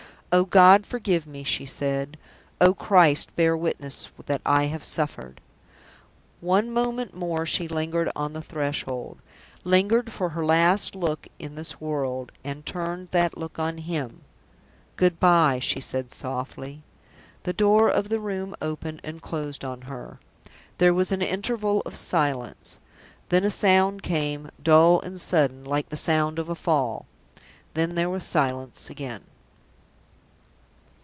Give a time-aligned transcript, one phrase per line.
[0.33, 2.17] "Oh, God, forgive me!" she said.
[2.61, 5.41] "Oh, Christ, bear witness that I have suffered!"
[6.39, 9.17] One moment more she lingered on the threshold;
[9.65, 14.21] lingered for her last look in this world and turned that look on him.
[14.95, 16.81] "Good by!" she said, softly.
[17.43, 20.17] The door of the room opened, and closed on her.
[20.77, 22.79] There was an interval of silence.
[23.27, 27.05] Then a sound came dull and sudden, like the sound of a fall.
[27.73, 29.25] Then there was silence again.